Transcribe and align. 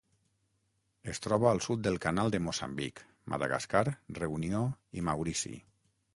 Es 1.11 1.21
troba 1.25 1.47
al 1.49 1.61
sud 1.67 1.83
del 1.87 1.99
Canal 2.05 2.33
de 2.37 2.39
Moçambic, 2.47 3.03
Madagascar, 3.35 3.85
Reunió 4.21 4.65
i 5.03 5.07
Maurici. 5.13 5.55